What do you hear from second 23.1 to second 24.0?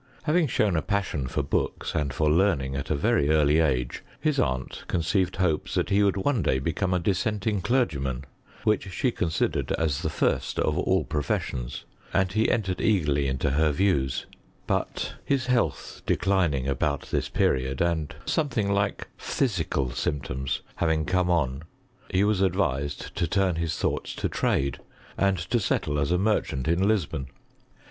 to turn his